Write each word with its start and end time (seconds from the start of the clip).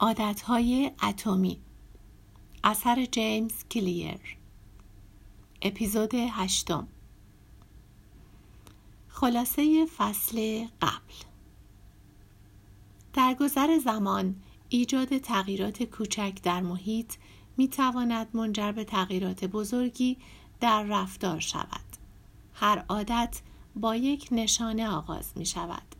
عادتهای 0.00 0.90
اتمی. 1.02 1.60
اثر 2.64 3.04
جیمز 3.04 3.64
کلیر. 3.70 4.20
اپیزود 5.62 6.14
هشتم. 6.14 6.88
خلاصه 9.08 9.86
فصل 9.96 10.66
قبل. 10.82 11.14
در 13.12 13.34
گذر 13.40 13.78
زمان 13.78 14.42
ایجاد 14.68 15.18
تغییرات 15.18 15.82
کوچک 15.82 16.38
در 16.42 16.60
محیط 16.60 17.14
می 17.56 17.68
تواند 17.68 18.28
منجر 18.34 18.72
به 18.72 18.84
تغییرات 18.84 19.44
بزرگی 19.44 20.16
در 20.60 20.82
رفتار 20.82 21.40
شود. 21.40 21.96
هر 22.54 22.84
عادت 22.88 23.40
با 23.76 23.96
یک 23.96 24.28
نشانه 24.32 24.88
آغاز 24.88 25.32
می 25.36 25.46
شود 25.46 25.94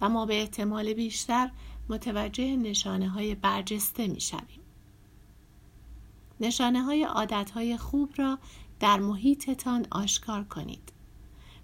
و 0.00 0.08
ما 0.08 0.26
به 0.26 0.40
احتمال 0.40 0.92
بیشتر 0.92 1.50
متوجه 1.90 2.56
نشانه 2.56 3.08
های 3.08 3.34
برجسته 3.34 4.08
می 4.08 4.20
شویم. 4.20 4.60
نشانه 6.40 6.82
های 6.82 7.04
عادت 7.04 7.50
های 7.50 7.76
خوب 7.76 8.12
را 8.16 8.38
در 8.80 8.98
محیطتان 8.98 9.86
آشکار 9.90 10.44
کنید. 10.44 10.92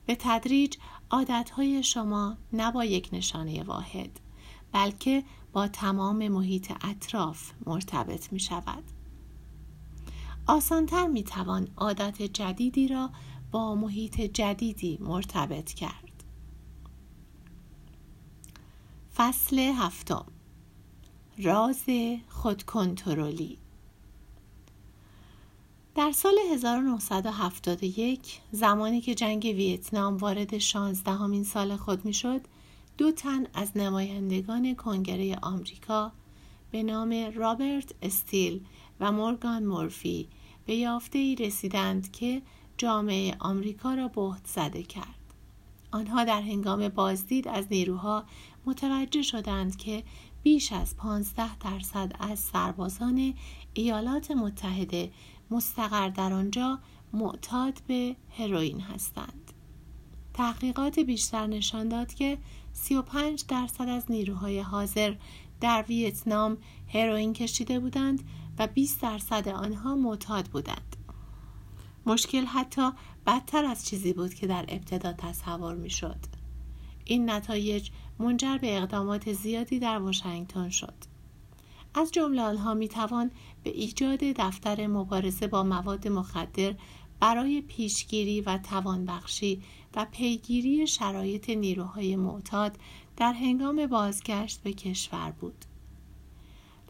به 0.07 0.17
تدریج 0.21 0.77
عادت 1.11 1.51
های 1.51 1.83
شما 1.83 2.37
نه 2.53 2.73
با 2.73 2.85
یک 2.85 3.09
نشانه 3.13 3.63
واحد 3.63 4.21
بلکه 4.73 5.25
با 5.53 5.69
تمام 5.69 6.29
محیط 6.29 6.73
اطراف 6.81 7.53
مرتبط 7.67 8.33
می 8.33 8.41
شود. 8.41 8.85
آسانتر 10.47 11.07
می 11.07 11.25
توان 11.25 11.69
عادت 11.77 12.23
جدیدی 12.23 12.89
را 12.89 13.11
با 13.51 13.75
محیط 13.75 14.21
جدیدی 14.21 14.99
مرتبط 15.01 15.73
کرد. 15.73 16.06
فصل 19.17 19.59
هفتم 19.59 20.27
راز 21.39 21.85
خودکنترلی 22.29 23.59
در 25.95 26.13
سال 26.13 26.35
1971 26.53 28.41
زمانی 28.53 29.01
که 29.01 29.15
جنگ 29.15 29.45
ویتنام 29.45 30.17
وارد 30.17 30.59
16 30.59 31.11
همین 31.11 31.45
سال 31.45 31.77
خود 31.77 32.05
می‌شد 32.05 32.41
دو 32.99 33.13
تن 33.13 33.47
از 33.55 33.77
نمایندگان 33.77 34.75
کنگره 34.75 35.37
آمریکا 35.43 36.13
به 36.71 36.83
نام 36.83 37.31
رابرت 37.35 37.93
استیل 38.03 38.65
و 39.01 39.13
مورگان 39.13 39.67
مورفی 39.67 40.29
به 40.67 40.75
یافته 40.75 41.19
ای 41.19 41.37
رسیدند 41.37 42.13
که 42.13 42.43
جامعه 42.79 43.37
آمریکا 43.39 43.95
را 43.95 44.09
بهت 44.09 44.47
زده 44.47 44.83
کرد. 44.83 45.26
آنها 45.91 46.25
در 46.25 46.41
هنگام 46.41 46.89
بازدید 46.89 47.49
از 47.49 47.67
نیروها 47.71 48.25
متوجه 48.67 49.23
شدند 49.23 49.77
که 49.77 50.03
بیش 50.43 50.73
از 50.73 50.97
15 50.97 51.59
درصد 51.59 52.13
از 52.19 52.39
سربازان 52.39 53.35
ایالات 53.75 54.31
متحده 54.31 55.11
مستقر 55.51 56.09
در 56.09 56.33
آنجا 56.33 56.79
معتاد 57.13 57.83
به 57.87 58.17
هروئین 58.39 58.81
هستند. 58.81 59.53
تحقیقات 60.35 60.99
بیشتر 60.99 61.47
نشان 61.47 61.89
داد 61.89 62.15
که 62.15 62.39
35 62.73 63.45
درصد 63.49 63.89
از 63.89 64.11
نیروهای 64.11 64.61
حاضر 64.61 65.15
در 65.61 65.85
ویتنام 65.89 66.57
هروئین 66.95 67.33
کشیده 67.33 67.81
بودند 67.81 68.23
و 68.59 68.67
20 68.67 69.03
درصد 69.03 69.49
آنها 69.49 69.95
معتاد 69.95 70.47
بودند. 70.47 70.96
مشکل 72.07 72.45
حتی 72.45 72.91
بدتر 73.27 73.65
از 73.65 73.87
چیزی 73.87 74.13
بود 74.13 74.35
که 74.35 74.47
در 74.47 74.65
ابتدا 74.69 75.13
تصور 75.13 75.75
می 75.75 75.91
شد. 75.91 76.19
این 77.05 77.31
نتایج 77.31 77.91
منجر 78.19 78.59
به 78.59 78.77
اقدامات 78.77 79.33
زیادی 79.33 79.79
در 79.79 79.99
واشنگتن 79.99 80.69
شد. 80.69 80.95
از 81.95 82.13
جمله 82.13 82.43
آنها 82.43 82.75
می 82.75 82.89
توان 82.89 83.31
به 83.63 83.71
ایجاد 83.71 84.19
دفتر 84.19 84.87
مبارزه 84.87 85.47
با 85.47 85.63
مواد 85.63 86.09
مخدر 86.09 86.75
برای 87.21 87.61
پیشگیری 87.61 88.41
و 88.41 88.59
توانبخشی 88.59 89.63
و 89.95 90.07
پیگیری 90.13 90.87
شرایط 90.87 91.51
نیروهای 91.51 92.17
معتاد 92.17 92.79
در 93.17 93.33
هنگام 93.33 93.87
بازگشت 93.87 94.63
به 94.63 94.73
کشور 94.73 95.31
بود. 95.31 95.65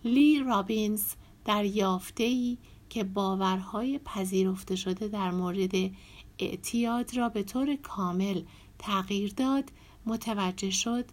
لی 0.04 0.38
رابینز 0.38 1.04
در 1.44 1.64
یافته‌ای 1.64 2.58
که 2.90 3.04
باورهای 3.04 3.98
پذیرفته 3.98 4.76
شده 4.76 5.08
در 5.08 5.30
مورد 5.30 5.90
اعتیاد 6.38 7.16
را 7.16 7.28
به 7.28 7.42
طور 7.42 7.76
کامل 7.76 8.42
تغییر 8.78 9.32
داد 9.36 9.72
متوجه 10.06 10.70
شد 10.70 11.04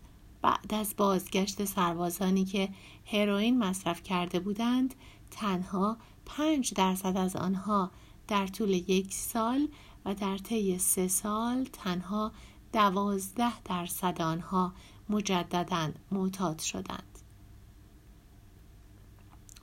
بعد 0.41 0.73
از 0.73 0.93
بازگشت 0.97 1.65
سربازانی 1.65 2.45
که 2.45 2.69
هروئین 3.05 3.59
مصرف 3.59 4.03
کرده 4.03 4.39
بودند 4.39 4.95
تنها 5.31 5.97
پنج 6.25 6.73
درصد 6.73 7.17
از 7.17 7.35
آنها 7.35 7.91
در 8.27 8.47
طول 8.47 8.69
یک 8.69 9.13
سال 9.13 9.67
و 10.05 10.15
در 10.15 10.37
طی 10.37 10.77
سه 10.77 11.07
سال 11.07 11.63
تنها 11.63 12.31
دوازده 12.73 13.61
درصد 13.61 14.21
آنها 14.21 14.73
مجددا 15.09 15.91
معتاد 16.11 16.59
شدند. 16.59 17.19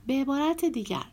به 0.07 0.13
عبارت 0.13 0.65
دیگر 0.65 1.05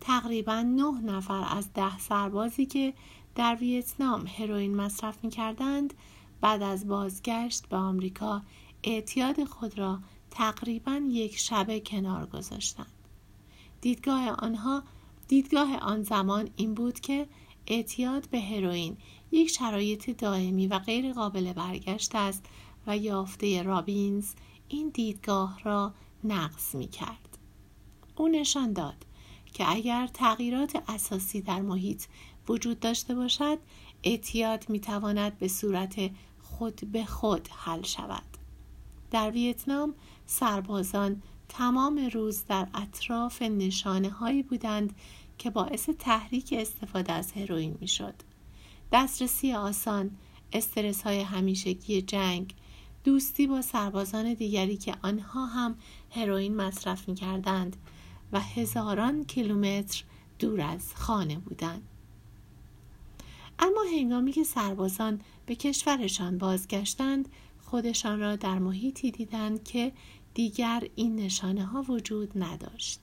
تقریبا 0.00 0.62
نه 0.62 1.00
نفر 1.00 1.44
از 1.50 1.72
ده 1.72 1.98
سربازی 1.98 2.66
که 2.66 2.94
در 3.34 3.54
ویتنام 3.54 4.26
هروئین 4.26 4.76
مصرف 4.76 5.24
می 5.24 5.30
کردند 5.30 5.94
بعد 6.40 6.62
از 6.62 6.88
بازگشت 6.88 7.68
به 7.68 7.76
آمریکا 7.76 8.42
اعتیاد 8.84 9.44
خود 9.44 9.78
را 9.78 9.98
تقریبا 10.30 11.00
یک 11.08 11.38
شبه 11.38 11.80
کنار 11.80 12.26
گذاشتند. 12.26 12.92
دیدگاه 13.80 14.28
آنها 14.30 14.82
دیدگاه 15.28 15.76
آن 15.76 16.02
زمان 16.02 16.50
این 16.56 16.74
بود 16.74 17.00
که 17.00 17.26
اعتیاد 17.66 18.28
به 18.30 18.40
هروئین 18.40 18.96
یک 19.32 19.50
شرایط 19.50 20.10
دائمی 20.10 20.66
و 20.66 20.78
غیر 20.78 21.12
قابل 21.12 21.52
برگشت 21.52 22.14
است 22.14 22.44
و 22.86 22.96
یافته 22.96 23.62
رابینز 23.62 24.32
این 24.68 24.88
دیدگاه 24.88 25.60
را 25.64 25.94
نقض 26.24 26.74
می 26.74 26.88
کرد. 26.88 27.38
او 28.16 28.28
نشان 28.28 28.72
داد 28.72 29.06
که 29.56 29.70
اگر 29.70 30.06
تغییرات 30.06 30.82
اساسی 30.88 31.40
در 31.40 31.60
محیط 31.60 32.04
وجود 32.48 32.80
داشته 32.80 33.14
باشد 33.14 33.58
اعتیاد 34.02 34.68
می 34.68 34.80
تواند 34.80 35.38
به 35.38 35.48
صورت 35.48 36.10
خود 36.42 36.80
به 36.92 37.04
خود 37.04 37.48
حل 37.52 37.82
شود 37.82 38.22
در 39.10 39.30
ویتنام 39.30 39.94
سربازان 40.26 41.22
تمام 41.48 42.10
روز 42.12 42.44
در 42.44 42.68
اطراف 42.74 43.42
نشانه 43.42 44.10
هایی 44.10 44.42
بودند 44.42 44.96
که 45.38 45.50
باعث 45.50 45.90
تحریک 45.98 46.54
استفاده 46.58 47.12
از 47.12 47.32
هروئین 47.32 47.78
می‌شد. 47.80 48.14
دسترسی 48.92 49.52
آسان، 49.52 50.10
استرس 50.52 51.02
های 51.02 51.20
همیشگی 51.20 52.02
جنگ، 52.02 52.54
دوستی 53.04 53.46
با 53.46 53.62
سربازان 53.62 54.34
دیگری 54.34 54.76
که 54.76 54.94
آنها 55.02 55.46
هم 55.46 55.76
هروئین 56.10 56.56
مصرف 56.56 57.08
می 57.08 57.14
کردند 57.14 57.76
و 58.32 58.40
هزاران 58.40 59.24
کیلومتر 59.24 60.04
دور 60.38 60.60
از 60.60 60.94
خانه 60.94 61.38
بودند. 61.38 61.88
اما 63.58 63.84
هنگامی 63.92 64.32
که 64.32 64.44
سربازان 64.44 65.20
به 65.46 65.54
کشورشان 65.54 66.38
بازگشتند 66.38 67.28
خودشان 67.60 68.20
را 68.20 68.36
در 68.36 68.58
محیطی 68.58 69.10
دیدند 69.10 69.64
که 69.64 69.92
دیگر 70.34 70.88
این 70.94 71.16
نشانه 71.16 71.64
ها 71.64 71.82
وجود 71.82 72.32
نداشت. 72.36 73.00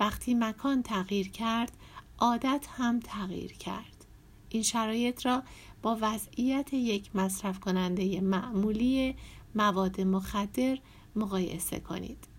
وقتی 0.00 0.34
مکان 0.34 0.82
تغییر 0.82 1.28
کرد 1.28 1.72
عادت 2.18 2.66
هم 2.70 3.00
تغییر 3.00 3.52
کرد. 3.52 4.04
این 4.48 4.62
شرایط 4.62 5.26
را 5.26 5.42
با 5.82 5.98
وضعیت 6.00 6.72
یک 6.72 7.16
مصرف 7.16 7.60
کننده 7.60 8.20
معمولی 8.20 9.14
مواد 9.54 10.00
مخدر 10.00 10.78
مقایسه 11.16 11.80
کنید. 11.80 12.35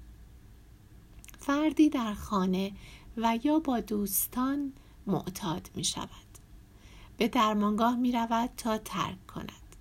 فردی 1.47 1.89
در 1.89 2.13
خانه 2.13 2.71
و 3.17 3.39
یا 3.43 3.59
با 3.59 3.79
دوستان 3.79 4.73
معتاد 5.07 5.69
می 5.75 5.83
شود 5.83 6.09
به 7.17 7.27
درمانگاه 7.27 7.95
می 7.95 8.11
رود 8.11 8.49
تا 8.57 8.77
ترک 8.77 9.27
کند 9.27 9.75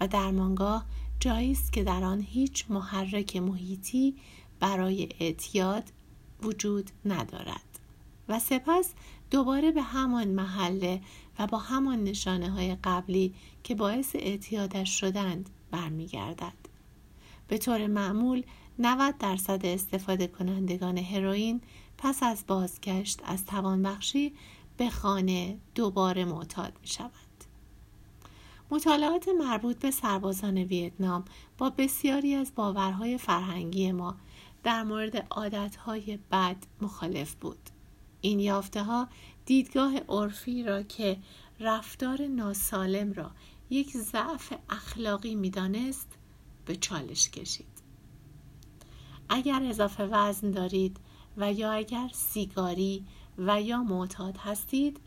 و 0.00 0.08
درمانگاه 0.08 0.86
جایی 1.20 1.52
است 1.52 1.72
که 1.72 1.84
در 1.84 2.04
آن 2.04 2.20
هیچ 2.20 2.64
محرک 2.68 3.36
محیطی 3.36 4.14
برای 4.60 5.08
اعتیاد 5.20 5.84
وجود 6.42 6.90
ندارد 7.04 7.78
و 8.28 8.38
سپس 8.38 8.94
دوباره 9.30 9.70
به 9.70 9.82
همان 9.82 10.28
محله 10.28 11.00
و 11.38 11.46
با 11.46 11.58
همان 11.58 12.04
نشانه 12.04 12.50
های 12.50 12.76
قبلی 12.84 13.34
که 13.64 13.74
باعث 13.74 14.16
اعتیادش 14.18 15.00
شدند 15.00 15.50
برمیگردد. 15.70 16.74
به 17.48 17.58
طور 17.58 17.86
معمول 17.86 18.42
90 18.78 19.18
درصد 19.18 19.66
استفاده 19.66 20.26
کنندگان 20.26 20.98
هروئین 20.98 21.60
پس 21.98 22.22
از 22.22 22.44
بازگشت 22.46 23.20
از 23.24 23.44
توانبخشی 23.44 24.32
به 24.76 24.90
خانه 24.90 25.58
دوباره 25.74 26.24
معتاد 26.24 26.72
می 26.80 26.86
شوند. 26.86 27.44
مطالعات 28.70 29.28
مربوط 29.28 29.78
به 29.78 29.90
سربازان 29.90 30.58
ویتنام 30.58 31.24
با 31.58 31.70
بسیاری 31.70 32.34
از 32.34 32.52
باورهای 32.54 33.18
فرهنگی 33.18 33.92
ما 33.92 34.16
در 34.62 34.82
مورد 34.82 35.26
عادتهای 35.30 36.18
بد 36.30 36.56
مخالف 36.80 37.34
بود 37.34 37.70
این 38.20 38.40
یافته 38.40 38.82
ها 38.82 39.08
دیدگاه 39.46 39.96
عرفی 40.08 40.62
را 40.62 40.82
که 40.82 41.16
رفتار 41.60 42.26
ناسالم 42.26 43.12
را 43.12 43.30
یک 43.70 43.96
ضعف 43.96 44.52
اخلاقی 44.70 45.34
می‌دانست 45.34 46.08
به 46.66 46.76
چالش 46.76 47.30
کشید 47.30 47.73
اگر 49.28 49.62
اضافه 49.62 50.04
وزن 50.04 50.50
دارید 50.50 50.96
و 51.36 51.52
یا 51.52 51.72
اگر 51.72 52.10
سیگاری 52.12 53.04
و 53.38 53.62
یا 53.62 53.82
معتاد 53.82 54.36
هستید 54.36 55.00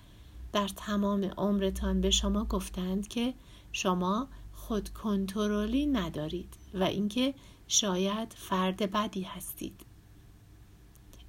در 0.53 0.67
تمام 0.67 1.23
عمرتان 1.23 2.01
به 2.01 2.09
شما 2.09 2.45
گفتند 2.45 3.07
که 3.07 3.33
شما 3.71 4.27
خود 4.53 4.89
کنترلی 4.89 5.85
ندارید 5.85 6.57
و 6.73 6.83
اینکه 6.83 7.33
شاید 7.67 8.33
فرد 8.33 8.91
بدی 8.91 9.21
هستید. 9.21 9.81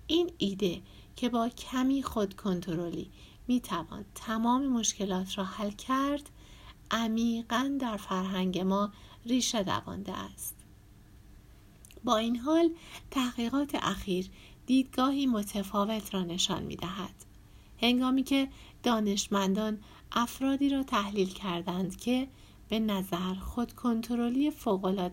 این 0.07 0.31
ایده 0.39 0.83
که 1.17 1.29
با 1.29 1.49
کمی 1.49 2.03
خود 2.03 2.35
کنترلی 2.35 3.11
می 3.49 3.61
توان 3.61 4.05
تمام 4.15 4.67
مشکلات 4.67 5.39
را 5.39 5.45
حل 5.45 5.71
کرد 5.71 6.31
عمیقا 6.91 7.77
در 7.81 7.97
فرهنگ 7.97 8.59
ما 8.59 8.93
ریشه 9.27 9.63
دوانده 9.63 10.13
است. 10.13 10.58
با 12.05 12.17
این 12.17 12.37
حال 12.37 12.71
تحقیقات 13.11 13.75
اخیر 13.75 14.31
دیدگاهی 14.67 15.27
متفاوت 15.27 16.15
را 16.15 16.25
نشان 16.25 16.63
می 16.63 16.77
دهد. 16.77 17.15
هنگامی 17.83 18.23
که 18.23 18.49
دانشمندان 18.83 19.79
افرادی 20.13 20.69
را 20.69 20.83
تحلیل 20.83 21.29
کردند 21.29 21.97
که 21.97 22.29
به 22.69 22.79
نظر 22.79 23.35
خود 23.35 23.73
کنترلی 23.73 24.53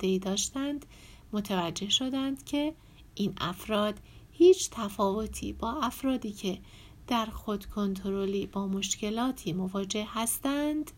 ای 0.02 0.20
داشتند 0.20 0.86
متوجه 1.34 1.90
شدند 1.90 2.46
که 2.46 2.74
این 3.16 3.34
افراد 3.38 4.00
هیچ 4.32 4.70
تفاوتی 4.72 5.54
با 5.54 5.72
افرادی 5.72 6.32
که 6.32 6.60
در 7.08 7.26
خود 7.26 7.66
کنترلی 7.66 8.46
با 8.46 8.68
مشکلاتی 8.68 9.54
مواجه 9.54 10.08
هستند 10.14 10.92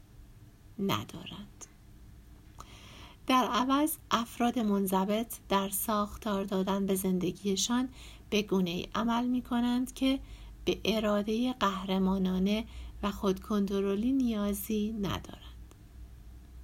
ندارند 0.79 1.66
در 3.27 3.43
عوض 3.51 3.97
افراد 4.11 4.59
منضبط 4.59 5.33
در 5.49 5.69
ساختار 5.69 6.43
دادن 6.43 6.85
به 6.85 6.95
زندگیشان 6.95 7.89
به 8.29 8.41
گونه 8.41 8.69
ای 8.69 8.87
عمل 8.95 9.25
می 9.25 9.41
کنند 9.41 9.93
که 9.93 10.19
به 10.65 10.79
اراده 10.85 11.53
قهرمانانه 11.53 12.65
و 13.03 13.11
خودکنترلی 13.11 14.11
نیازی 14.11 14.91
ندارند. 14.91 15.75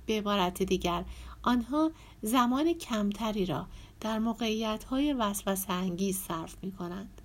به 0.05 0.17
عبارت 0.17 0.63
دیگر 0.63 1.05
آنها 1.43 1.91
زمان 2.21 2.73
کمتری 2.73 3.45
را 3.45 3.67
در 4.01 4.19
موقعیت 4.19 4.83
های 4.83 5.13
وسوسه 5.13 5.73
انگیز 5.73 6.17
صرف 6.17 6.55
می 6.61 6.71
کنند 6.71 7.21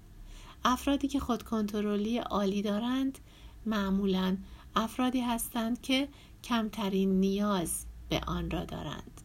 افرادی 0.64 1.08
که 1.08 1.20
خودکنترلی 1.20 2.19
عالی 2.19 2.62
دارند 2.62 3.19
معمولا 3.67 4.37
افرادی 4.76 5.20
هستند 5.20 5.81
که 5.81 6.08
کمترین 6.44 7.20
نیاز 7.20 7.84
به 8.08 8.20
آن 8.26 8.50
را 8.50 8.64
دارند. 8.64 9.18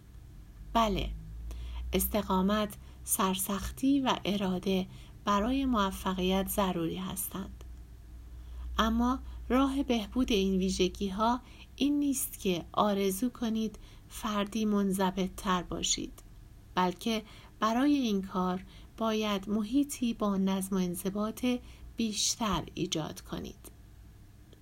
بله. 0.74 1.10
استقامت 1.94 2.78
سرسختی 3.04 4.00
و 4.00 4.16
اراده 4.26 4.88
برای 5.26 5.66
موفقیت 5.66 6.48
ضروری 6.50 6.98
هستند. 6.98 7.64
اما 8.78 9.20
راه 9.50 9.84
بهبود 9.84 10.32
این 10.32 10.58
ویژگی 10.58 11.10
ها 11.10 11.42
این 11.76 12.00
نیست 12.00 12.40
که 12.40 12.66
آرزو 12.72 13.30
کنید 13.30 13.80
فردی 14.10 14.66
منضبط 14.66 15.30
تر 15.38 15.64
باشید 15.64 16.24
بلکه 16.76 17.24
برای 17.60 17.94
این 17.94 18.22
کار 18.22 18.66
باید 18.98 19.50
محیطی 19.50 20.14
با 20.14 20.38
نظم 20.38 20.76
و 20.76 20.80
انضباط 20.80 21.46
بیشتر 21.98 22.64
ایجاد 22.74 23.22
کنید. 23.22 23.72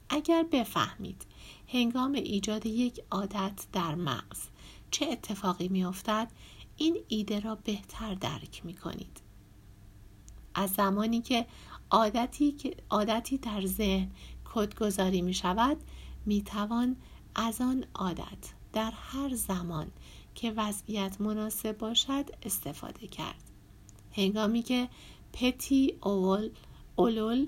اگر 0.10 0.46
بفهمید 0.52 1.25
هنگام 1.68 2.14
ایجاد 2.14 2.66
یک 2.66 3.00
عادت 3.12 3.66
در 3.74 3.96
مغز 3.96 4.50
چه 4.92 5.06
اتفاقی 5.06 5.68
میافتد 5.68 6.32
این 6.78 6.98
ایده 7.08 7.40
را 7.40 7.56
بهتر 7.56 8.14
درک 8.14 8.66
می 8.66 8.74
کنید 8.74 9.22
از 10.54 10.72
زمانی 10.72 11.22
که 11.22 11.46
عادتی, 11.92 12.52
که 12.52 12.76
عادتی 12.90 13.38
در 13.38 13.66
ذهن 13.66 14.12
کدگذاری 14.54 15.22
می 15.22 15.34
شود 15.34 15.78
می 16.26 16.42
توان 16.42 16.96
از 17.36 17.62
آن 17.62 17.86
عادت 17.96 18.54
در 18.74 18.92
هر 18.92 19.36
زمان 19.36 19.92
که 20.36 20.52
وضعیت 20.52 21.22
مناسب 21.22 21.78
باشد 21.78 22.26
استفاده 22.44 23.08
کرد. 23.08 23.44
هنگامی 24.12 24.62
که 24.64 24.90
پتی 25.34 25.98
اول 26.04 26.50
اولول 26.96 27.48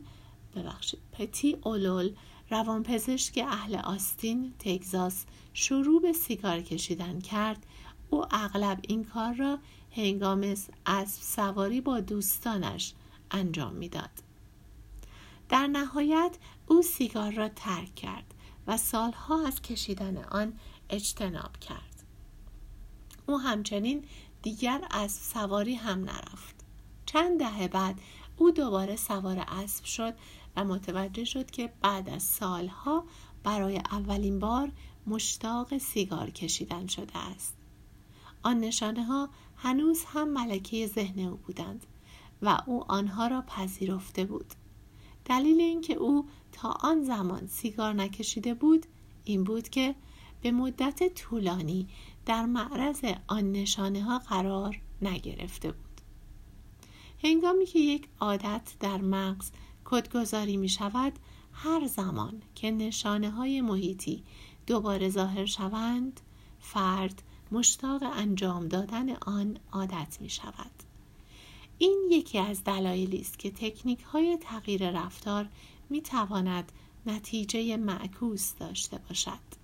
ببخشید 0.55 0.99
پتی 1.11 1.57
اولول 1.63 2.11
روانپزشک 2.49 3.45
اهل 3.47 3.75
آستین 3.75 4.53
تگزاس 4.59 5.25
شروع 5.53 6.01
به 6.01 6.13
سیگار 6.13 6.61
کشیدن 6.61 7.19
کرد 7.19 7.65
او 8.09 8.25
اغلب 8.31 8.79
این 8.81 9.03
کار 9.03 9.33
را 9.33 9.59
هنگام 9.91 10.55
از 10.85 11.11
سواری 11.11 11.81
با 11.81 11.99
دوستانش 11.99 12.93
انجام 13.31 13.73
می‌داد. 13.73 14.09
در 15.49 15.67
نهایت 15.67 16.37
او 16.67 16.81
سیگار 16.81 17.31
را 17.31 17.49
ترک 17.49 17.95
کرد 17.95 18.33
و 18.67 18.77
سالها 18.77 19.47
از 19.47 19.61
کشیدن 19.61 20.17
آن 20.17 20.53
اجتناب 20.89 21.57
کرد. 21.57 22.03
او 23.25 23.39
همچنین 23.39 24.05
دیگر 24.41 24.81
از 24.91 25.11
سواری 25.11 25.75
هم 25.75 25.99
نرفت. 25.99 26.55
چند 27.05 27.39
دهه 27.39 27.67
بعد 27.67 28.01
او 28.37 28.51
دوباره 28.51 28.95
سوار 28.95 29.45
اسب 29.47 29.85
شد 29.85 30.13
و 30.55 30.63
متوجه 30.63 31.23
شد 31.23 31.51
که 31.51 31.73
بعد 31.81 32.09
از 32.09 32.23
سالها 32.23 33.03
برای 33.43 33.77
اولین 33.77 34.39
بار 34.39 34.71
مشتاق 35.07 35.77
سیگار 35.77 36.29
کشیدن 36.29 36.87
شده 36.87 37.17
است. 37.17 37.55
آن 38.43 38.59
نشانه 38.59 39.03
ها 39.03 39.29
هنوز 39.55 40.03
هم 40.07 40.29
ملکه 40.29 40.87
ذهن 40.87 41.19
او 41.19 41.37
بودند 41.37 41.85
و 42.41 42.57
او 42.65 42.91
آنها 42.91 43.27
را 43.27 43.41
پذیرفته 43.41 44.25
بود. 44.25 44.53
دلیل 45.25 45.61
اینکه 45.61 45.93
او 45.93 46.25
تا 46.51 46.69
آن 46.69 47.03
زمان 47.03 47.47
سیگار 47.47 47.93
نکشیده 47.93 48.53
بود 48.53 48.85
این 49.23 49.43
بود 49.43 49.69
که 49.69 49.95
به 50.41 50.51
مدت 50.51 51.13
طولانی 51.13 51.87
در 52.25 52.45
معرض 52.45 53.05
آن 53.27 53.51
نشانه 53.51 54.03
ها 54.03 54.19
قرار 54.19 54.81
نگرفته 55.01 55.71
بود. 55.71 56.01
هنگامی 57.23 57.65
که 57.65 57.79
یک 57.79 58.07
عادت 58.19 58.73
در 58.79 58.97
مغز 58.97 59.51
کدگذاری 59.85 60.57
می 60.57 60.69
شود 60.69 61.13
هر 61.53 61.87
زمان 61.87 62.41
که 62.55 62.71
نشانه 62.71 63.31
های 63.31 63.61
محیطی 63.61 64.23
دوباره 64.67 65.09
ظاهر 65.09 65.45
شوند 65.45 66.21
فرد 66.59 67.23
مشتاق 67.51 68.03
انجام 68.03 68.67
دادن 68.67 69.09
آن 69.09 69.57
عادت 69.71 70.17
می 70.21 70.29
شود. 70.29 70.71
این 71.77 72.07
یکی 72.11 72.39
از 72.39 72.63
دلایلی 72.63 73.19
است 73.19 73.39
که 73.39 73.51
تکنیک 73.51 74.01
های 74.01 74.37
تغییر 74.41 74.91
رفتار 74.91 75.49
می 75.89 76.01
تواند 76.01 76.71
نتیجه 77.05 77.77
معکوس 77.77 78.53
داشته 78.59 78.97
باشد. 79.09 79.63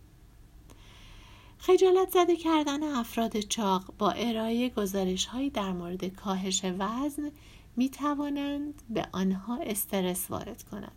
خجالت 1.57 2.11
زده 2.11 2.35
کردن 2.35 2.83
افراد 2.83 3.39
چاق 3.39 3.93
با 3.97 4.11
ارائه 4.11 4.69
گزارش 4.69 5.25
هایی 5.25 5.49
در 5.49 5.71
مورد 5.71 6.05
کاهش 6.05 6.61
وزن 6.65 7.31
می 7.79 7.89
توانند 7.89 8.81
به 8.89 9.07
آنها 9.11 9.59
استرس 9.61 10.31
وارد 10.31 10.63
کنند 10.63 10.91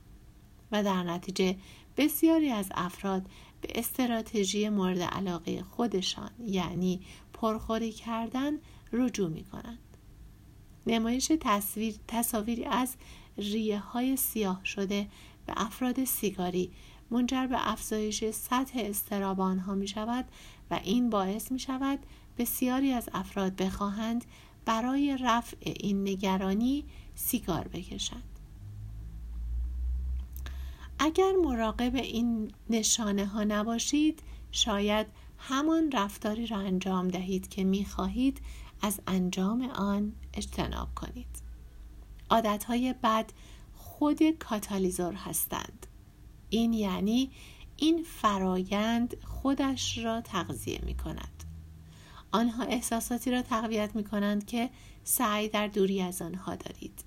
و 0.72 0.84
در 0.84 1.02
نتیجه 1.02 1.56
بسیاری 1.96 2.50
از 2.50 2.68
افراد 2.74 3.26
به 3.60 3.68
استراتژی 3.74 4.68
مورد 4.68 5.00
علاقه 5.00 5.62
خودشان 5.62 6.30
یعنی 6.46 7.00
پرخوری 7.32 7.92
کردن 7.92 8.52
رجوع 8.92 9.28
می 9.28 9.44
کنند. 9.44 9.96
نمایش 10.86 11.32
تصویر، 11.40 11.94
تصاویری 12.08 12.64
از 12.64 12.94
ریه 13.36 13.78
های 13.78 14.16
سیاه 14.16 14.60
شده 14.64 15.08
به 15.46 15.52
افراد 15.56 16.04
سیگاری 16.04 16.72
منجر 17.10 17.46
به 17.46 17.70
افزایش 17.70 18.24
سطح 18.24 18.78
استراب 18.84 19.40
آنها 19.40 19.74
می 19.74 19.88
شود 19.88 20.24
و 20.70 20.80
این 20.84 21.10
باعث 21.10 21.52
می 21.52 21.58
شود 21.58 21.98
بسیاری 22.38 22.92
از 22.92 23.08
افراد 23.14 23.56
بخواهند 23.56 24.24
برای 24.64 25.18
رفع 25.20 25.56
این 25.62 26.08
نگرانی 26.08 26.84
سیگار 27.14 27.68
بکشند 27.68 28.32
اگر 30.98 31.32
مراقب 31.44 31.94
این 31.94 32.52
نشانه 32.70 33.26
ها 33.26 33.44
نباشید 33.44 34.22
شاید 34.52 35.06
همان 35.38 35.92
رفتاری 35.92 36.46
را 36.46 36.58
انجام 36.58 37.08
دهید 37.08 37.48
که 37.48 37.64
می 37.64 37.84
خواهید 37.84 38.40
از 38.82 39.00
انجام 39.06 39.62
آن 39.62 40.12
اجتناب 40.34 40.88
کنید. 40.94 41.42
عادت 42.30 42.64
های 42.64 42.94
بد 43.02 43.32
خود 43.74 44.30
کاتالیزور 44.30 45.12
هستند. 45.12 45.86
این 46.50 46.72
یعنی 46.72 47.30
این 47.76 48.02
فرایند 48.02 49.16
خودش 49.24 49.98
را 49.98 50.20
تغذیه 50.20 50.80
می 50.84 50.94
کند 50.94 51.44
آنها 52.32 52.64
احساساتی 52.64 53.30
را 53.30 53.42
تقویت 53.42 53.96
می 53.96 54.04
کنند 54.04 54.46
که 54.46 54.70
سعی 55.04 55.48
در 55.48 55.66
دوری 55.66 56.02
از 56.02 56.22
آنها 56.22 56.54
دارید. 56.54 57.04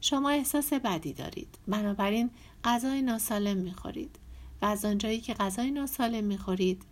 شما 0.00 0.30
احساس 0.30 0.72
بدی 0.72 1.12
دارید. 1.12 1.58
بنابراین 1.68 2.30
غذای 2.64 3.02
ناسالم 3.02 3.56
می 3.56 3.72
خورید 3.72 4.18
و 4.62 4.66
از 4.66 4.84
آنجایی 4.84 5.20
که 5.20 5.34
غذای 5.34 5.70
ناسالم 5.70 6.24
می 6.24 6.38
خورید 6.38 6.82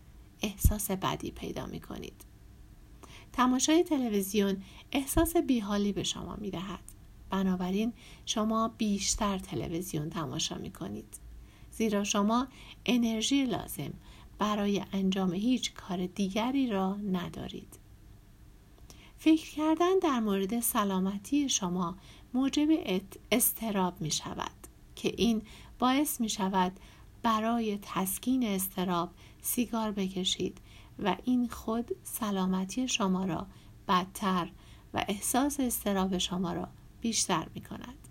احساس 0.42 0.90
بدی 0.90 1.30
پیدا 1.30 1.66
می 1.66 1.80
کنید 1.80 2.24
تماشای 3.32 3.82
تلویزیون 3.84 4.62
احساس 4.92 5.36
بیحالی 5.36 5.92
به 5.92 6.02
شما 6.02 6.36
می 6.36 6.50
دهد 6.50 6.80
بنابراین 7.30 7.92
شما 8.26 8.68
بیشتر 8.68 9.38
تلویزیون 9.38 10.10
تماشا 10.10 10.58
می 10.58 10.70
کنید 10.70 11.16
زیرا 11.70 12.04
شما 12.04 12.48
انرژی 12.86 13.44
لازم 13.44 13.92
برای 14.40 14.84
انجام 14.92 15.32
هیچ 15.32 15.74
کار 15.74 16.06
دیگری 16.06 16.66
را 16.70 16.96
ندارید 16.96 17.78
فکر 19.18 19.50
کردن 19.50 19.98
در 20.02 20.20
مورد 20.20 20.60
سلامتی 20.60 21.48
شما 21.48 21.96
موجب 22.34 22.68
استراب 23.32 24.00
می 24.00 24.10
شود 24.10 24.50
که 24.96 25.14
این 25.16 25.42
باعث 25.78 26.20
می 26.20 26.28
شود 26.28 26.72
برای 27.22 27.78
تسکین 27.82 28.46
استراب 28.46 29.10
سیگار 29.42 29.92
بکشید 29.92 30.58
و 30.98 31.16
این 31.24 31.48
خود 31.48 31.90
سلامتی 32.02 32.88
شما 32.88 33.24
را 33.24 33.46
بدتر 33.88 34.50
و 34.94 35.04
احساس 35.08 35.60
استراب 35.60 36.18
شما 36.18 36.52
را 36.52 36.68
بیشتر 37.00 37.48
می 37.54 37.60
کند. 37.60 38.08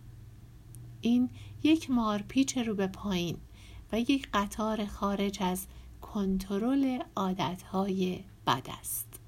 این 1.02 1.30
یک 1.64 1.92
مارپیچ 1.92 2.58
رو 2.58 2.76
به 2.76 2.88
پایین 2.88 3.38
و 3.92 4.00
یک 4.00 4.30
قطار 4.34 4.86
خارج 4.86 5.38
از 5.42 5.68
کنترل 6.14 7.00
عادتهای 7.16 8.20
بد 8.48 8.68
است 8.80 9.20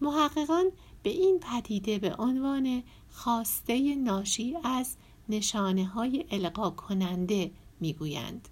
محققان 0.00 0.70
به 1.02 1.10
این 1.10 1.40
پدیده 1.40 1.98
به 1.98 2.14
عنوان 2.18 2.82
خواسته 3.10 3.94
ناشی 3.94 4.56
از 4.64 4.96
نشانه 5.28 5.84
های 5.86 6.24
القا 6.30 6.70
کننده 6.70 7.50
می‌گویند 7.80 8.48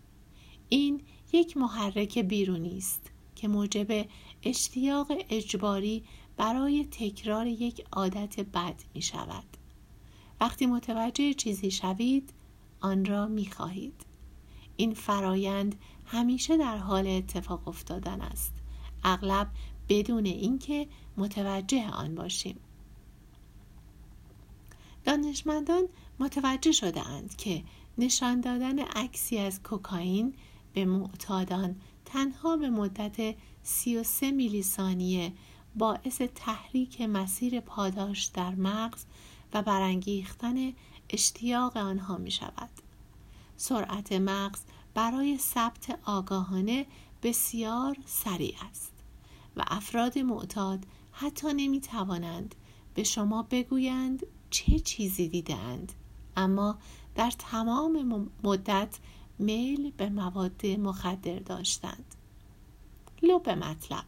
این 0.69 1.00
یک 1.33 1.57
محرک 1.57 2.19
بیرونی 2.19 2.79
است 2.79 3.11
که 3.37 3.49
موجب 3.49 4.07
اشتیاق 4.43 5.12
اجباری 5.31 6.05
برای 6.37 6.85
تکرار 6.90 7.47
یک 7.47 7.87
عادت 7.93 8.40
بد 8.40 8.83
می 8.95 9.02
شود. 9.02 9.45
وقتی 10.40 10.67
متوجه 10.67 11.35
چیزی 11.35 11.71
شوید 11.71 12.33
آن 12.81 13.05
را 13.05 13.26
می 13.26 13.47
خواهید. 13.47 14.11
این 14.76 14.95
فرایند 14.95 15.75
همیشه 16.12 16.57
در 16.57 16.76
حال 16.76 17.07
اتفاق 17.07 17.69
افتادن 17.69 18.21
است. 18.21 18.52
اغلب 19.05 19.49
بدون 19.88 20.26
اینکه 20.26 20.88
متوجه 21.17 21.90
آن 21.90 22.14
باشیم. 22.14 22.61
دانشمندان 25.05 25.88
متوجه 26.19 26.73
شده 26.73 27.09
اند 27.09 27.37
که 27.37 27.64
نشان 27.99 28.40
دادن 28.40 28.79
عکسی 28.79 29.38
از 29.38 29.62
کوکائین 29.62 30.35
به 30.75 30.85
معتادان 30.85 31.76
تنها 32.05 32.57
به 32.57 32.71
مدت 32.71 33.35
33 33.62 34.31
میلی 34.31 34.62
ثانیه 34.62 35.33
باعث 35.76 36.23
تحریک 36.35 37.00
مسیر 37.00 37.61
پاداش 37.61 38.25
در 38.25 38.55
مغز 38.55 39.05
و 39.52 39.62
برانگیختن 39.62 40.73
اشتیاق 41.11 41.76
آنها 41.76 42.17
می 42.17 42.31
شود. 42.31 42.71
سرعت 43.57 44.12
مغز 44.12 44.61
برای 44.94 45.38
ثبت 45.38 45.99
آگاهانه 46.04 46.87
بسیار 47.23 47.97
سریع 48.06 48.54
است 48.70 48.92
و 49.56 49.64
افراد 49.66 50.18
معتاد 50.18 50.87
حتی 51.12 51.49
نمی 51.54 51.80
توانند 51.80 52.54
به 52.94 53.02
شما 53.02 53.47
بگویند 53.50 54.26
چه 54.50 54.78
چیزی 54.78 55.28
دیدند 55.28 55.92
اما 56.37 56.78
در 57.14 57.30
تمام 57.30 58.28
مدت 58.44 58.99
میل 59.38 59.90
به 59.90 60.09
مواد 60.09 60.66
مخدر 60.66 61.38
داشتند. 61.38 62.14
لب 63.23 63.50
مطلب 63.50 64.04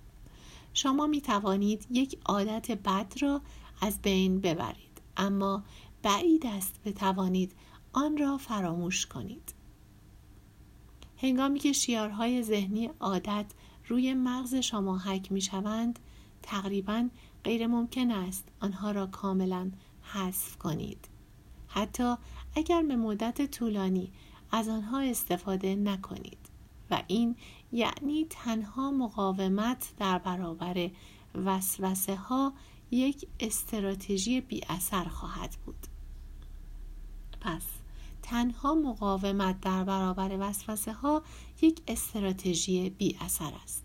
شما 0.75 1.07
می 1.07 1.21
توانید 1.21 1.87
یک 1.91 2.19
عادت 2.25 2.71
بد 2.71 3.15
را 3.21 3.41
از 3.81 4.03
بین 4.03 4.41
ببرید 4.41 5.01
اما 5.17 5.63
بعید 6.03 6.47
است 6.47 6.81
بتوانید 6.85 7.53
آن 7.93 8.17
را 8.17 8.37
فراموش 8.37 9.07
کنید. 9.07 9.55
هنگامی 11.23 11.59
که 11.59 11.73
شیارهای 11.73 12.43
ذهنی 12.43 12.91
عادت 13.01 13.47
روی 13.89 14.15
مغز 14.15 14.55
شما 14.55 14.99
حک 14.99 15.33
می 15.33 15.41
شوند 15.41 15.99
تقریبا 16.43 17.09
غیر 17.45 17.67
ممکن 17.67 18.11
است 18.11 18.49
آنها 18.61 18.91
را 18.91 19.07
کاملا 19.07 19.71
حذف 20.03 20.57
کنید. 20.57 21.09
حتی 21.69 22.15
اگر 22.57 22.83
به 22.83 22.97
مدت 22.97 23.51
طولانی 23.51 24.13
از 24.53 24.69
آنها 24.69 25.01
استفاده 25.01 25.75
نکنید. 25.75 26.39
و 26.91 27.03
این 27.07 27.37
یعنی 27.73 28.27
تنها 28.31 28.91
مقاومت 28.91 29.93
در 29.99 30.19
برابر 30.19 30.91
وسوسه 31.35 32.17
ها 32.17 32.53
یک 32.91 33.29
استراتژی 33.41 34.41
بی 34.41 34.61
اثر 34.69 35.05
خواهد 35.05 35.57
بود. 35.67 35.87
پس 37.41 37.82
تنها 38.23 38.75
مقاومت 38.75 39.61
در 39.61 39.85
برابر 39.85 40.37
وسوسه 40.41 40.93
ها 40.93 41.23
یک 41.63 41.81
استراتژی 41.89 42.91
بی 42.91 43.17
اثر 43.21 43.53
است. 43.65 43.85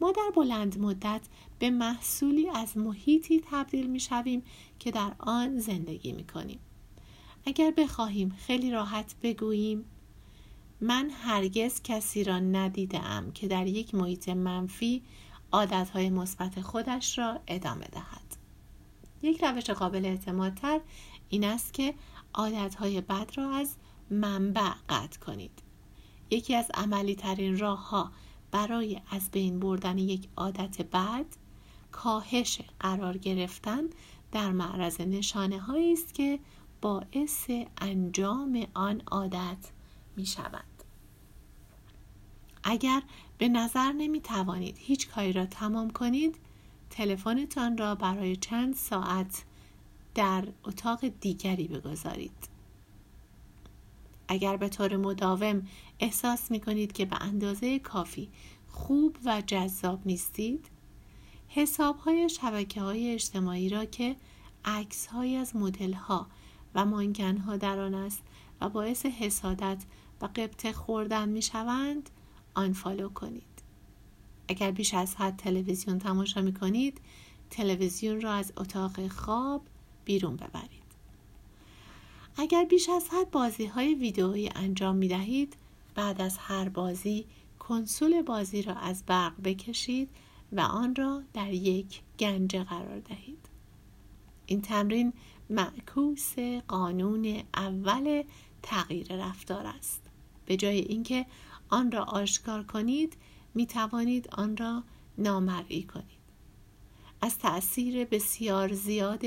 ما 0.00 0.12
در 0.12 0.30
بلند 0.36 0.78
مدت 0.78 1.20
به 1.58 1.70
محصولی 1.70 2.50
از 2.50 2.76
محیطی 2.76 3.42
تبدیل 3.50 3.86
می 3.86 4.00
شویم 4.00 4.42
که 4.78 4.90
در 4.90 5.12
آن 5.18 5.58
زندگی 5.58 6.12
می 6.12 6.24
کنیم 6.24 6.58
اگر 7.46 7.70
بخواهیم 7.70 8.30
خیلی 8.30 8.70
راحت 8.70 9.14
بگوییم 9.22 9.84
من 10.80 11.10
هرگز 11.10 11.82
کسی 11.82 12.24
را 12.24 12.38
ندیدم 12.38 13.30
که 13.34 13.48
در 13.48 13.66
یک 13.66 13.94
محیط 13.94 14.28
منفی 14.28 15.02
عادتهای 15.52 16.10
مثبت 16.10 16.60
خودش 16.60 17.18
را 17.18 17.40
ادامه 17.46 17.86
دهد. 17.92 18.36
یک 19.22 19.44
روش 19.44 19.70
قابل 19.70 20.04
اعتمادتر 20.04 20.80
این 21.28 21.44
است 21.44 21.74
که 21.74 21.94
عادتهای 22.34 23.00
بد 23.00 23.30
را 23.34 23.50
از 23.50 23.76
منبع 24.10 24.70
قطع 24.88 25.18
کنید 25.18 25.62
یکی 26.30 26.54
از 26.54 26.70
عملی 26.74 27.14
ترین 27.14 27.58
راه 27.58 27.88
ها 27.88 28.12
برای 28.50 29.00
از 29.10 29.30
بین 29.30 29.60
بردن 29.60 29.98
یک 29.98 30.28
عادت 30.36 30.82
بد 30.82 31.26
کاهش 31.92 32.60
قرار 32.80 33.18
گرفتن 33.18 33.82
در 34.32 34.52
معرض 34.52 35.00
نشانه 35.00 35.60
هایی 35.60 35.92
است 35.92 36.14
که 36.14 36.38
باعث 36.80 37.50
انجام 37.78 38.66
آن 38.74 39.02
عادت 39.06 39.70
می 40.16 40.26
شود. 40.26 40.64
اگر 42.64 43.02
به 43.38 43.48
نظر 43.48 43.92
نمی 43.92 44.20
توانید 44.20 44.76
هیچ 44.78 45.08
کاری 45.08 45.32
را 45.32 45.46
تمام 45.46 45.90
کنید 45.90 46.38
تلفنتان 46.90 47.78
را 47.78 47.94
برای 47.94 48.36
چند 48.36 48.74
ساعت 48.74 49.44
در 50.14 50.48
اتاق 50.64 51.08
دیگری 51.08 51.68
بگذارید. 51.68 52.48
اگر 54.28 54.56
به 54.56 54.68
طور 54.68 54.96
مداوم 54.96 55.66
احساس 56.00 56.50
می 56.50 56.60
کنید 56.60 56.92
که 56.92 57.04
به 57.04 57.22
اندازه 57.22 57.78
کافی 57.78 58.28
خوب 58.68 59.16
و 59.24 59.42
جذاب 59.46 60.00
نیستید 60.06 60.66
حساب 61.48 61.98
های 61.98 62.28
شبکه 62.28 62.80
های 62.80 63.14
اجتماعی 63.14 63.68
را 63.68 63.84
که 63.84 64.16
عکس 64.64 65.06
های 65.06 65.36
از 65.36 65.56
مدل 65.56 65.92
ها 65.92 66.26
و 66.74 66.84
مانکن 66.84 67.36
ها 67.36 67.56
در 67.56 67.78
آن 67.78 67.94
است 67.94 68.22
و 68.60 68.68
باعث 68.68 69.06
حسادت 69.06 69.84
و 70.20 70.26
قبطه 70.26 70.72
خوردن 70.72 71.28
می 71.28 71.42
شوند 71.42 72.10
آنفالو 72.54 73.08
کنید. 73.08 73.42
اگر 74.48 74.70
بیش 74.70 74.94
از 74.94 75.16
حد 75.16 75.36
تلویزیون 75.36 75.98
تماشا 75.98 76.40
می 76.40 76.54
کنید 76.54 77.00
تلویزیون 77.50 78.20
را 78.20 78.32
از 78.32 78.52
اتاق 78.56 79.08
خواب 79.08 79.62
بیرون 80.04 80.36
ببرید. 80.36 80.84
اگر 82.36 82.64
بیش 82.64 82.88
از 82.88 83.08
حد 83.08 83.30
بازی 83.30 83.66
های 83.66 83.94
ویدئویی 83.94 84.50
انجام 84.54 84.96
می 84.96 85.08
دهید 85.08 85.56
بعد 85.94 86.20
از 86.20 86.38
هر 86.38 86.68
بازی 86.68 87.26
کنسول 87.58 88.22
بازی 88.22 88.62
را 88.62 88.74
از 88.74 89.06
برق 89.06 89.32
بکشید 89.44 90.08
و 90.52 90.60
آن 90.60 90.94
را 90.94 91.22
در 91.32 91.52
یک 91.52 92.00
گنجه 92.18 92.64
قرار 92.64 93.00
دهید. 93.00 93.48
این 94.46 94.62
تمرین 94.62 95.12
معکوس 95.50 96.38
قانون 96.68 97.42
اول 97.54 98.22
تغییر 98.62 99.16
رفتار 99.16 99.66
است. 99.66 100.02
به 100.46 100.56
جای 100.56 100.78
اینکه 100.78 101.26
آن 101.68 101.92
را 101.92 102.04
آشکار 102.04 102.62
کنید 102.62 103.16
می 103.54 103.66
توانید 103.66 104.28
آن 104.32 104.56
را 104.56 104.82
نامرئی 105.18 105.82
کنید. 105.82 106.24
از 107.20 107.38
تأثیر 107.38 108.04
بسیار 108.04 108.72
زیاد 108.72 109.22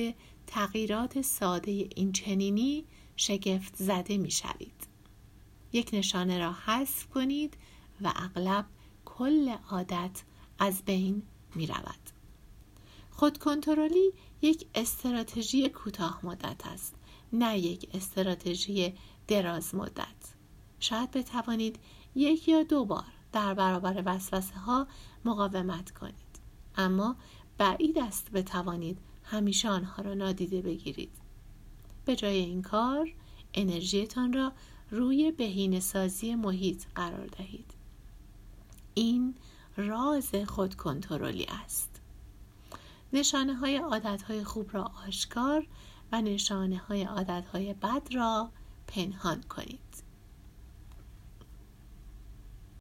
تغییرات 0.48 1.22
ساده 1.22 1.72
این 1.72 2.12
چنینی 2.12 2.86
شگفت 3.16 3.76
زده 3.76 4.18
می 4.18 4.32
شوید. 4.32 4.88
یک 5.74 5.90
نشانه 5.94 6.40
را 6.40 6.52
حذف 6.52 7.06
کنید 7.06 7.58
و 8.02 8.14
اغلب 8.16 8.66
کل 9.06 9.56
عادت 9.72 10.24
از 10.60 10.82
بین 10.86 11.24
می 11.56 11.68
رود. 11.68 12.10
خودکنترلی 13.12 14.14
یک 14.42 14.68
استراتژی 14.76 15.70
کوتاه 15.70 16.20
مدت 16.24 16.68
است 16.68 16.96
نه 17.34 17.60
یک 17.60 17.90
استراتژی 17.94 18.94
دراز 19.28 19.76
مدت 19.76 20.34
شاید 20.80 21.12
بتوانید 21.12 21.80
یک 22.16 22.48
یا 22.48 22.64
دو 22.64 22.86
بار 22.86 23.04
در 23.32 23.54
برابر 23.54 24.04
وسوسه 24.06 24.56
ها 24.56 24.88
مقاومت 25.26 25.92
کنید 25.92 26.40
اما 26.76 27.16
بعید 27.58 28.00
است 28.00 28.32
بتوانید 28.32 28.98
همیشه 29.30 29.70
آنها 29.70 30.04
را 30.04 30.14
نادیده 30.14 30.62
بگیرید. 30.62 31.12
به 32.06 32.16
جای 32.16 32.38
این 32.38 32.62
کار 32.62 33.10
انرژیتان 33.54 34.34
را 34.34 34.52
روی 34.92 35.32
بهینه 35.32 35.80
سازی 35.80 36.36
محیط 36.36 36.84
قرار 36.96 37.26
دهید. 37.26 37.72
این 38.94 39.36
راز 39.78 40.32
خودکنترلی 40.48 41.46
است. 41.46 42.02
نشانه 43.14 43.56
های 43.56 43.78
عادت 43.78 44.22
های 44.22 44.44
خوب 44.44 44.70
را 44.74 44.92
آشکار 45.08 45.68
و 46.12 46.22
نشانه 46.22 46.78
های 46.78 47.04
عادت 47.04 47.46
های 47.54 47.74
بد 47.74 48.08
را 48.12 48.50
پنهان 48.88 49.42
کنید. 49.42 49.87